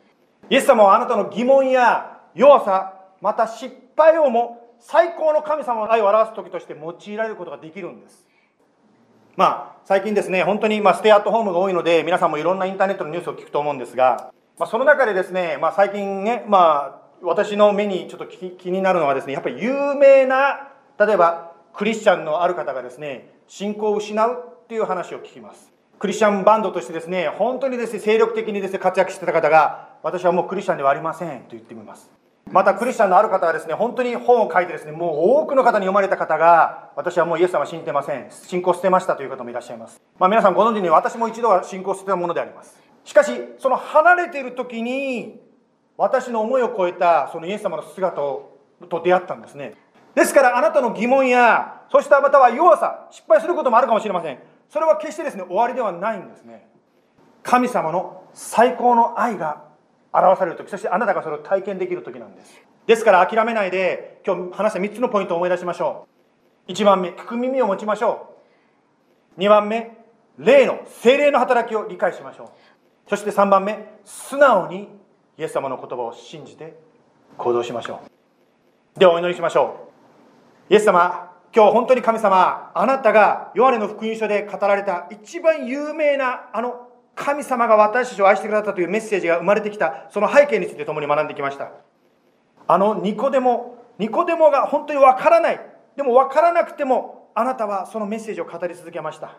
[0.49, 8.27] イエス様はあなたの疑問や弱さまた失敗をも最高の神様の愛を表す時として用いられることができるんです。
[9.37, 20.68] まあ最近ですね本当にまステイアットホームが多いので皆さんもいろんなインターネットのニュースを聞くと思うんですが、まあ、その中でですね、まあ、最近ね、まあ、私の目にちょっと気になるのはですねやっぱり有名な
[20.99, 25.73] 例えばクリスチャンのある方がですね信仰を失うっていう話を聞きます。
[25.99, 32.22] クリスチャンバンドとしてですね本当にですね精力的にですね活躍してた方が私はもうクリスチャンではありませんと言ってみます。
[32.51, 38.31] またクリスチャンのある方はですね本当に本を書いてですねもう多くの方に読まれた方が私はもうイエス様は信じてません。
[38.31, 40.01] 信仰捨てましたという方もいらっしゃいます。
[40.19, 42.79] まあ皆さんご存知に私も一度は信仰捨てたものであります。
[43.05, 45.41] しかしその離れている時に
[45.97, 48.59] 私の思いを超えたそのイエス様の姿と
[49.03, 49.75] 出会ったんですね。
[50.15, 54.39] ですからあなたの疑問やそしてまたは弱さ失敗することもあるかもしれません。
[54.69, 56.69] それは決してですね終わりではないんですね。
[57.43, 59.72] 神様の最高の愛が
[60.12, 62.61] 表される時そしてあなたがそれを体験できる時なんです。
[62.87, 66.07] ですから諦めないで今日話した3つのポイントを思い出しましょ
[66.68, 66.72] う。
[66.72, 68.35] 1番目聞く耳を持ちましょ
[69.37, 69.40] う。
[69.40, 69.96] 2番目
[70.38, 72.48] 霊の精霊の働きを理解しましょう。
[73.09, 74.88] そして3番目素直に
[75.38, 76.77] イエス様の言葉を信じて
[77.38, 78.01] 行動しましょ
[78.96, 78.98] う。
[78.98, 79.88] ではお祈りしましょ
[80.70, 80.72] う。
[80.72, 91.70] イエス様今日本当に神様あなたがヨハネの福音書で語られた一番有名なあの神様が私たちを愛してくださったというメッセージが生まれてきたその背景について共に学んできました。
[92.66, 95.61] あのニコデモニコデモが本当にわからない。
[95.96, 99.37] でもわからなくてもあなたはそのメッセージを語り続けました。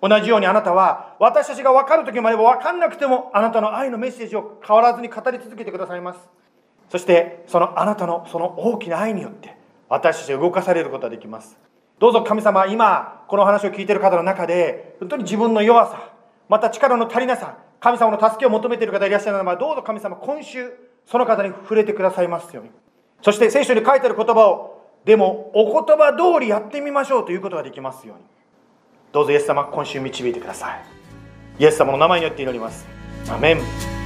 [0.00, 6.20] 同じようにあなたは私たちが分かる時までも分かんなくてもあなたの愛のメッセージを変わらずに語り続けてくださいます。
[6.88, 9.56] そしてそのあなたのその大きな愛によって
[9.88, 11.58] 私たちを動かされることができます。
[11.98, 16.12] どうぞ神様今この話を聞いている方の中で本当に自分の弱さ
[16.48, 20.72] また力の足りなさ神様の助けを求めている方いらっしゃるならばどうぞ神様今週
[21.06, 22.70] その方に触れてくださいますように。
[23.22, 28.24] そして聖書に書いてある言葉をでもお言葉通りやってみましょうということができますように。
[29.12, 30.84] どうぞイエス様今週導いてください。
[31.58, 32.86] イエス様の名前によって祈ります。
[33.30, 33.97] アメン。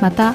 [0.00, 0.34] また、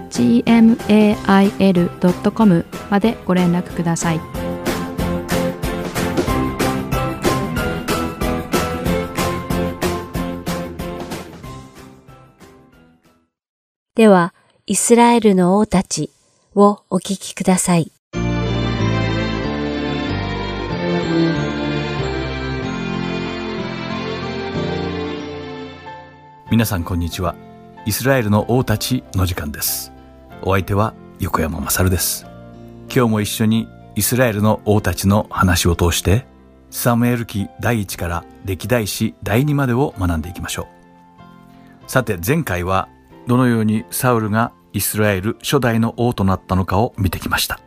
[0.11, 1.75] gmail.com
[2.89, 4.21] までご連絡ください。
[13.95, 14.33] では、
[14.65, 16.09] イスラエルの王たち
[16.55, 17.91] をお聞きください。
[26.49, 27.35] 皆さんこんにちは。
[27.85, 29.91] イスラエルの王たちの時間です。
[30.43, 32.25] お相手は横山まさるです。
[32.93, 36.25] 今日も一緒にイスラエルの王たちの話を通して、
[36.71, 40.67] サムエル記第1から歴代史第2までを学んでいきましょ
[41.87, 41.89] う。
[41.91, 42.89] さて前回は
[43.27, 47.59] どのようにサウルがイスラエル初代の王となったのかを見てきました。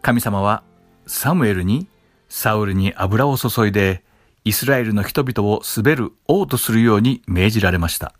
[0.00, 0.62] 神様は
[1.06, 1.86] サムエルに
[2.30, 4.02] サウルに油を注いで
[4.44, 8.14] イスラエルの人々を滑る王とするように命じられました。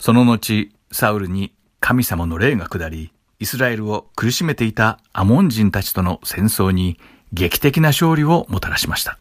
[0.00, 6.96] その後、サウルに神様の霊が下り、イスラエルを苦しめていたアモン人たちとの戦争に
[7.32, 9.18] 劇的な勝利をもたらしました。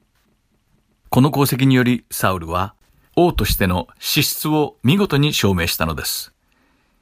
[1.09, 2.75] この功績によりサウルは
[3.15, 6.33] 王としての資質を見事に証明したのです。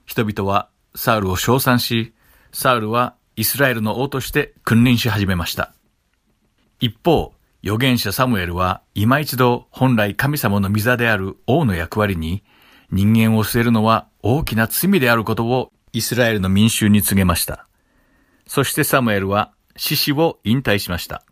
[0.05, 2.13] 人々はサウルを称賛し、
[2.53, 5.73] サウルはイスラエルの王として君臨し始めました。
[6.79, 7.33] 一方、
[7.65, 12.45] 預言者サムエルは今一度本来神様の御座である王の役割に
[12.93, 17.67] 人間を捨てるのは大きな罪であることをイスラエルの民衆に告げました。
[18.47, 21.23] そしてサムエルは獅子を引退しました。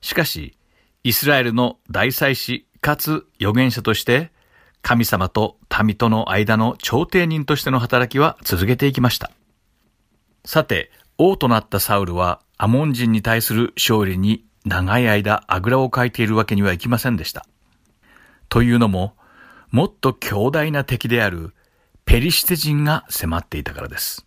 [0.00, 0.56] しかし、
[1.04, 4.32] イスラエルの大祭司かつ預言者として、
[4.82, 9.30] 神様と民との間の調停人としての働きは続けていきました。
[10.44, 17.46] さて、王となったサウルはアモン人に対する勝利に長い間あぐらをかいているわけにはいきませんでした。
[18.48, 19.14] というのも、
[19.70, 21.54] もっと強大な敵である
[22.04, 24.26] ペリシテ人が迫っていたからです。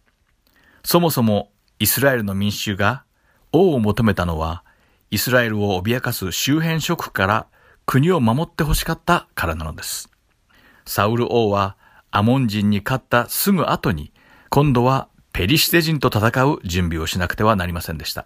[0.84, 3.04] そもそもイスラエルの民衆が
[3.52, 4.64] 王を求めたのは、
[5.12, 7.48] イスラエルを脅かす周辺諸国から
[7.86, 10.10] 国を守って欲しかったからなのです。
[10.86, 11.78] サウル王は
[12.12, 14.12] アモン人に勝ったすぐ後に、
[14.50, 18.26] 今度はペリシテ人と戦う準備をしなくてはなりませんでした。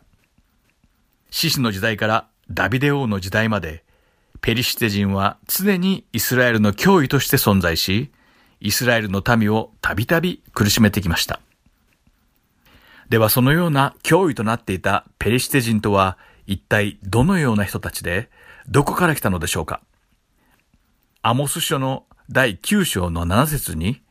[1.32, 3.84] 獅子の時代からダビデ王の時代まで、
[4.42, 8.12] ペリシテ人は常にイスラエルの脅威として存在し、
[8.62, 11.40] イスラエルの民をたびたび苦しめてきました。
[13.10, 18.30] ではそのような脅威となっていたペリシテ人とは一体どのような人たちで、
[18.68, 19.82] どこから来たのでしょうか？
[21.22, 24.02] アモス書の第9章の7節に、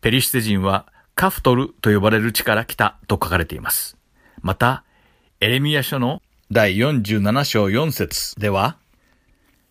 [0.00, 3.96] ペリシテ人はカフトルと呼ばれる地から来たと書かれています。
[4.42, 4.84] また、
[5.40, 8.76] エレミア書の第47章4節では、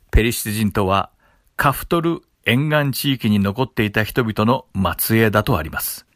[0.09, 1.11] ペリシテ人とは
[1.55, 4.65] カフトル沿岸地域に残っていた人々の
[4.97, 6.07] 末裔だとあります。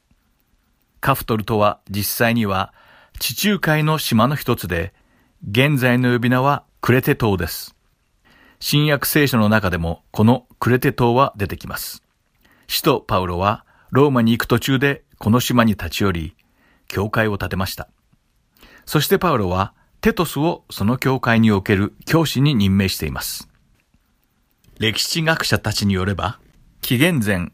[1.00, 2.74] カフトルとは実際には
[3.20, 4.94] 地中海の島の一つで、
[5.48, 7.76] 現在の呼び名はクレテ島です。
[8.60, 12.04] 新約聖書の中でもこのクレテ島は出てきます。
[12.68, 16.36] 使徒パウロはローマに行く途中でこの島に立ち寄り、
[16.88, 17.88] 教会を建てました。
[18.86, 23.48] そしてパウロはテトスをその教会における教師に任命しています。
[24.80, 26.40] 歴史学者たちによれば、
[26.82, 27.52] 紀元前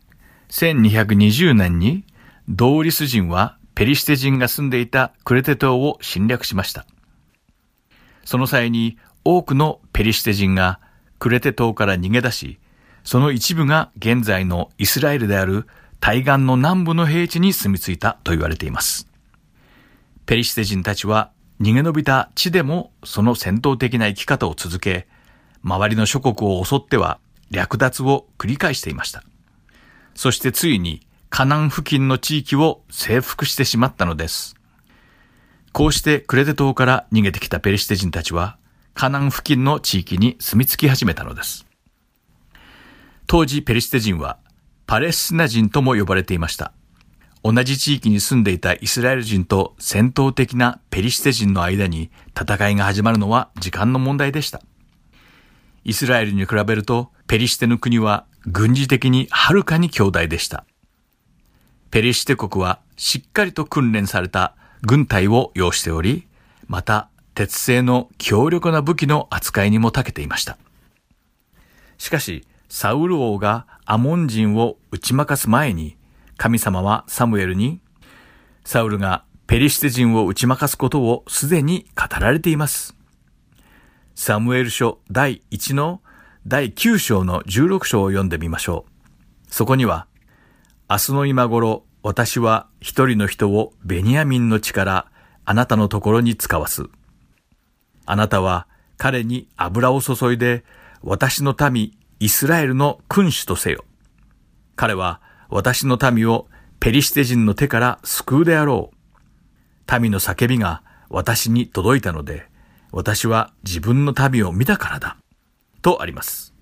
[0.49, 2.03] 1220年に
[2.49, 6.85] ドーリス人はペリシテ人が住んでいたクレテ島を侵略しました。
[8.25, 10.79] その際に多くのペリシテ人が
[11.19, 12.59] クレテ島から逃げ出し、
[13.03, 15.67] その一部が現在のイスラエルである
[15.99, 19.07] 対岸の南部の平地に住み着いたと言われています。
[20.25, 25.07] ペリシテ人たちは逃げ延びた地でもその戦闘的な生き方を続け、
[25.63, 29.23] 周りの諸国を襲っては略奪を繰り返していました。
[30.15, 34.55] そしてついにカナン付近の地域を征服してしまったのです。
[35.71, 38.57] こうしてクレテ島から逃げてきたペリシテ人たちは、
[38.93, 41.65] カナン付近の地域に住み着き始めたのです。
[43.27, 44.37] 当時ペリシテ人は、
[44.85, 46.73] パレスチナ人とも呼ばれていました。
[47.43, 54.61] 同じ地域に住んでいたイスラエル人と戦闘的なペリシテ人の間に戦いが始まるのは時間の問題でした。
[55.83, 60.65] イスラエルに比べるとペリシテの国は軍事的にはるかに強大でした。
[61.89, 66.27] ペリシテ国はしっかりと訓練された軍隊を要しており、
[66.67, 70.57] また鉄製の強力な武器の扱いにも長けていました。
[71.97, 75.97] しかし、サウル王がアモン人を打ち負かす前に、
[76.37, 77.81] 神様はサムエルに、
[78.63, 82.95] サウルがペリシテ人を打ち負かすことをすでに語られています。
[84.23, 85.99] サムエル書第1の
[86.45, 89.51] 第9章の16章を読んでみましょう。
[89.51, 90.05] そこには、
[90.87, 95.07] 明日の今頃、私は一人の人をベニヤミンの地から
[95.43, 96.83] あなたのところに使わす。
[98.05, 100.65] あなたは彼に油を注いで、
[101.01, 103.85] 私の民イスラエルの君主とせよ。
[104.75, 105.19] 彼は
[105.49, 106.47] 私の民を
[106.79, 109.99] ペリシテ人の手から救うであろう。
[109.99, 112.50] 民の叫びが私に届いたので、
[112.91, 115.17] 私は自分の民を見たからだ。
[115.81, 116.53] とあります。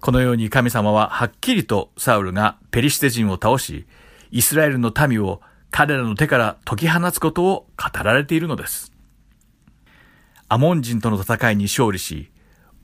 [0.00, 3.86] このように神様ははっきりとサウルがペリシテ人を倒し、
[4.30, 5.40] イスラエルの民を
[5.70, 8.92] 彼らの手から解き放つことを語られているのです。
[10.48, 12.30] アモン人との戦いに勝利し、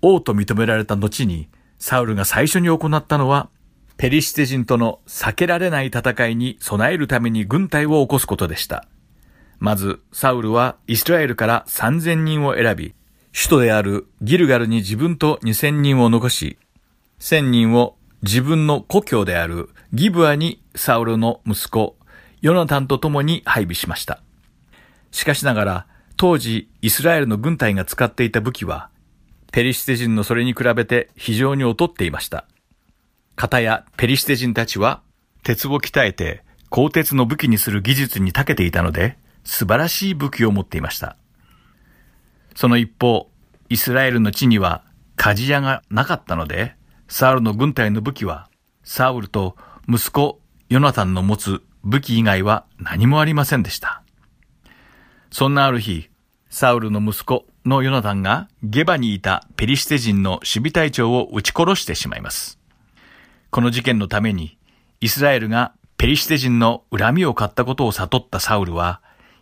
[0.01, 1.49] 王と認められた後に、
[1.79, 3.51] サウルが最初に行ったのは、
[3.99, 8.87] ペリシテ人との避けられない戦いに備えるために軍隊を起こすことでした。
[9.59, 12.95] まず、サウルはイスラエルから3000人を選び、
[13.33, 16.59] 首都であるギルガルに自分と2000人を残し、
[17.21, 21.97] 1000人を自分の故郷であるギブアにサウルの息子、
[22.41, 24.23] ヨナタンと共に配備しました。
[25.11, 25.87] しかしながら、
[26.17, 28.91] 当時イスラエルの軍隊が使っていた武器は、
[29.53, 32.45] ペリシテ人のそれに比べて非常に劣っていました。
[33.35, 35.01] 片やペリシテ人たちは、
[35.43, 39.17] 鉄を鍛えて、鋼鉄の武器にする技術に長けていたので、
[39.49, 41.17] 素晴らしい武器を持っていました。
[42.55, 43.31] その一方、
[43.71, 44.85] イスラエルの地には
[45.17, 46.75] 鍛冶屋がなかったので、
[47.09, 48.51] サウルの軍隊の武器は、
[48.85, 49.57] サウルと
[49.89, 50.39] 息子
[50.69, 54.03] ヨナタンの持つ武器以外は何もありませんでした。
[55.31, 56.11] そんなある日、
[56.51, 62.59] サウルの息子のヨナタンがゲバにいたペリシテ人の守備隊長を撃ち殺してしまいます。
[63.49, 64.59] この事件のために、
[65.01, 69.01] イスラエルがペリシテ人の恨みを買ったことを悟ったサウルは、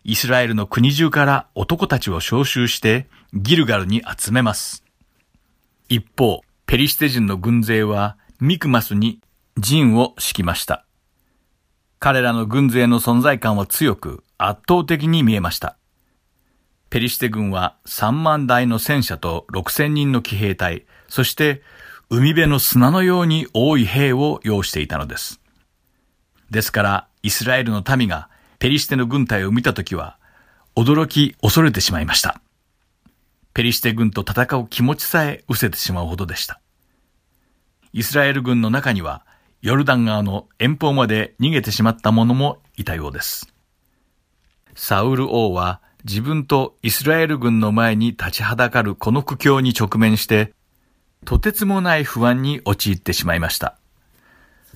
[0.09, 4.85] イスラエルの国中から男たちを召集してギルガルに集めます。
[5.89, 9.21] 一方、ペリシテ人の軍勢はミクマスに
[9.59, 10.87] 陣を敷きました。
[11.99, 15.77] 彼らの軍勢の存在感は強く圧倒的に見えました。
[16.89, 21.63] ペリシテ軍は3万台の戦車と6000人の騎兵隊、そして
[22.11, 25.41] 海辺の砂のように多い兵を要していたのです。
[26.49, 28.29] ですから、イスラエルの民が
[28.59, 30.19] ペリシテの軍隊を見たときは、
[30.75, 32.41] 驚き恐れてしまいました。
[33.55, 36.61] ペリシテ軍と戦う気持ちさえ失せてしまうほどでした。
[37.93, 39.25] イスラエル軍の中には、
[39.63, 43.53] ヨルダン川の遠方まで逃げてしまった者もいたようです。
[44.75, 50.53] サウル王は自分とイスラエル軍の前に立ちはだかるこの苦境に直面して、
[51.25, 53.79] とてつもない不安に陥ってしまいました。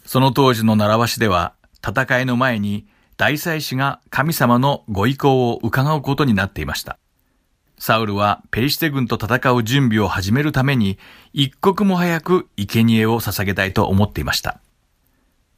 [0.07, 1.55] その当時の習わしでは、
[1.87, 2.87] 戦いの前に
[3.21, 6.99] 大祭司が神様のご意向を伺うことになっていました。
[7.79, 10.99] サウルはペリシテ軍と戦う準備を始めるために
[11.35, 14.59] 一刻も早く生贄を捧げたいと思っていました。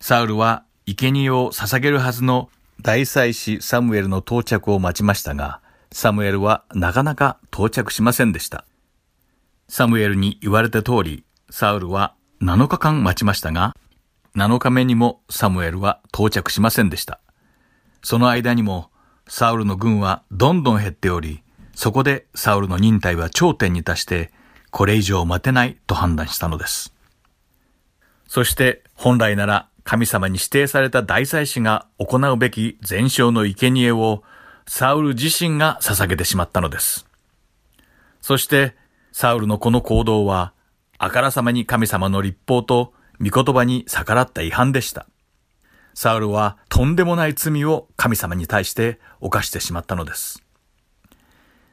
[0.00, 2.50] サウルは生贄を捧げるはずの
[2.80, 5.60] 大祭司サムエルの到着を待ちましたが、
[5.92, 8.64] サムエルはなかなか到着しませんでした。
[9.68, 13.76] サムエルに言われた通り、サウルは7日間待ちましたが、
[14.34, 17.20] 7日目にもサムエルは到着しませんでした。
[18.02, 18.90] その間にも、
[19.28, 21.42] サウルの軍はどんどん減っており、
[21.74, 24.30] そこでサウルの忍耐は頂点に達して、
[24.70, 26.92] これ以上待てないと判断したのです。
[28.26, 34.22] そして本来なら神様に指定された大祭司が行うべき全焼の生贄を
[34.66, 37.06] サウル自身が捧げてしまったのです。
[38.22, 38.74] そして
[39.12, 40.54] サウルのこの行動は
[40.96, 45.06] あからさまに神様の立法と御言葉に逆らった違反でした。
[45.94, 50.42] サウルはとんでもない罪を神様に対して犯してしまったのです。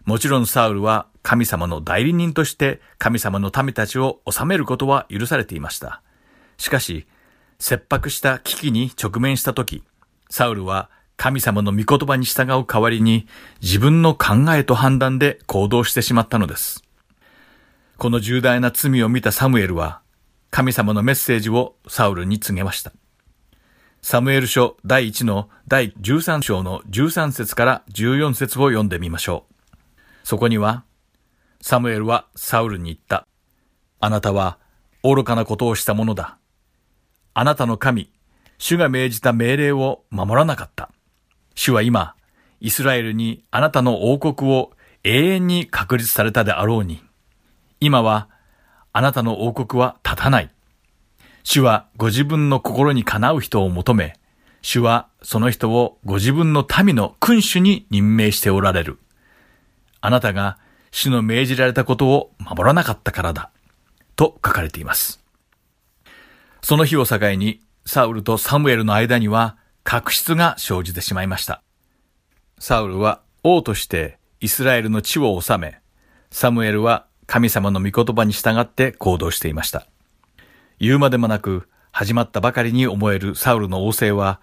[0.05, 6.01] もちろんサウルは神様の代理人として神様の民たちを治めることは許されていました。
[6.57, 7.05] しかし、
[7.59, 9.83] 切迫した危機に直面したとき、
[10.29, 13.27] サウルは神様の御言葉に従う代わりに
[13.61, 16.83] 自分の考えと判断で行動してしまったのです。
[17.97, 20.01] この重大な罪を見たサムエルは
[20.49, 22.93] 神様のメッセージをサウルに告げました。
[24.01, 29.55] サムエル書第1の第13章の13節から14節を読んでみましょう。
[30.23, 30.83] そこには、
[31.61, 33.27] サムエルはサウルに言った。
[33.99, 34.57] あなたは
[35.03, 36.37] 愚かなことをしたものだ。
[37.33, 38.11] あなたの神、
[38.57, 40.89] 主が命じた命令を守らなかった。
[41.55, 42.15] 主は今、
[42.61, 44.71] イスラエルにあなたの王国を
[45.03, 47.03] 永遠に確立されたであろうに、
[47.79, 48.29] 今は
[48.93, 50.49] あなたの王国は立たない。
[51.43, 54.15] 主はご自分の心にかなう人を求め、
[54.61, 58.99] 主はその人をご自分の民の君主に任命しておられる。
[60.01, 60.57] あなたが
[60.91, 63.51] 主の命じられたことを守らなかったからだ。
[64.15, 65.23] と書かれています。
[66.61, 71.61] その日を境に、サウルとサムエルの間には確執が生じてしまいました。
[72.59, 75.79] サウルは王としてイスラエルの地を治め、
[76.31, 79.87] サムエルは神様の御言葉に従って行動していました。
[80.79, 84.39] 言うまでもなく始まったばかりに思えるサウルの王政は、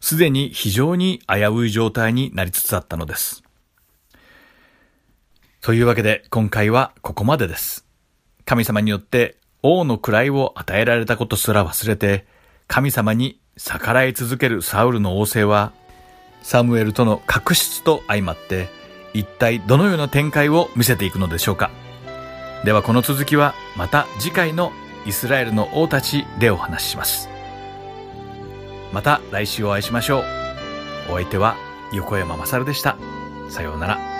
[0.00, 3.42] すでに非常に危うい状態になりつつあったのです。
[5.60, 7.86] というわけで今回はここまでです。
[8.44, 12.26] 神様によって王の位を与えられたことすら忘れて、
[12.66, 15.72] 神様に逆らい続けるサウルの王政は、
[16.42, 18.68] サムエルとの確執と相まって、
[19.12, 21.70] 一体どのような展開を見せていくのでしょうか。
[22.64, 24.72] ではこの続きはまた次回の
[25.06, 27.28] イスラエルの王たちでお話しします。
[28.92, 30.24] また来週お会いしましょう。
[31.10, 31.56] お相手は
[31.92, 32.96] 横山まさるでした。
[33.48, 34.19] さようなら。